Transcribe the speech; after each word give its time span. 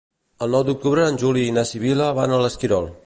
El 0.45 0.53
nou 0.57 0.63
d'octubre 0.69 1.03
en 1.09 1.19
Juli 1.25 1.43
i 1.49 1.53
na 1.59 1.65
Sibil·la 1.73 2.09
van 2.21 2.35
a 2.39 2.41
l'Esquirol. 2.47 2.91